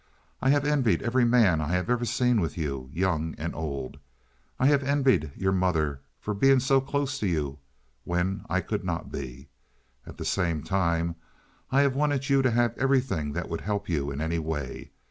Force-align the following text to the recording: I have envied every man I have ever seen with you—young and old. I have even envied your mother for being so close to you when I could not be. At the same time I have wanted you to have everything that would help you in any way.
I 0.41 0.49
have 0.49 0.65
envied 0.65 1.03
every 1.03 1.25
man 1.25 1.61
I 1.61 1.67
have 1.73 1.87
ever 1.87 2.05
seen 2.05 2.41
with 2.41 2.57
you—young 2.57 3.35
and 3.37 3.53
old. 3.53 3.99
I 4.59 4.65
have 4.65 4.79
even 4.81 4.89
envied 4.91 5.31
your 5.35 5.51
mother 5.51 6.01
for 6.19 6.33
being 6.33 6.59
so 6.59 6.81
close 6.81 7.19
to 7.19 7.27
you 7.27 7.59
when 8.03 8.43
I 8.49 8.61
could 8.61 8.83
not 8.83 9.11
be. 9.11 9.49
At 10.07 10.17
the 10.17 10.25
same 10.25 10.63
time 10.63 11.17
I 11.71 11.81
have 11.81 11.93
wanted 11.95 12.31
you 12.31 12.41
to 12.41 12.49
have 12.49 12.75
everything 12.79 13.33
that 13.33 13.47
would 13.47 13.61
help 13.61 13.87
you 13.87 14.09
in 14.09 14.21
any 14.21 14.39
way. 14.39 14.89